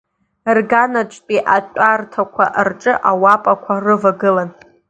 [0.55, 4.49] Рганаҿтәи атәарҭақәа рҿы ауапақәа рывагылан.